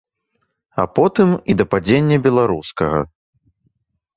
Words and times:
А 0.83 0.85
потым 0.99 1.29
і 1.53 1.57
да 1.59 1.65
падзення 1.73 2.17
беларускага. 2.25 2.99